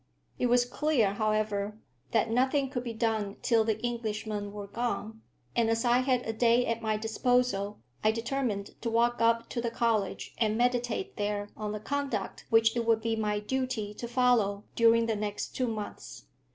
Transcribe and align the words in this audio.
It 0.39 0.47
was 0.47 0.65
clear, 0.65 1.13
however, 1.13 1.77
that 2.09 2.31
nothing 2.31 2.71
could 2.71 2.83
be 2.83 2.91
done 2.93 3.35
till 3.43 3.63
the 3.63 3.79
Englishmen 3.85 4.51
were 4.51 4.65
gone, 4.65 5.21
and 5.55 5.69
as 5.69 5.85
I 5.85 5.99
had 5.99 6.25
a 6.25 6.33
day 6.33 6.65
at 6.65 6.81
my 6.81 6.97
disposal 6.97 7.77
I 8.03 8.09
determined 8.09 8.81
to 8.81 8.89
walk 8.89 9.21
up 9.21 9.47
to 9.49 9.61
the 9.61 9.69
college 9.69 10.33
and 10.39 10.57
meditate 10.57 11.17
there 11.17 11.49
on 11.55 11.71
the 11.71 11.79
conduct 11.79 12.47
which 12.49 12.75
it 12.75 12.83
would 12.87 13.01
be 13.03 13.15
my 13.15 13.37
duty 13.39 13.93
to 13.93 14.07
follow 14.07 14.63
during 14.75 15.05
the 15.05 15.15
next 15.15 15.49
two 15.49 15.67
months. 15.67 16.25